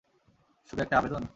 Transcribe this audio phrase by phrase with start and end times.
[0.69, 1.23] শুধু একটা আবেদন?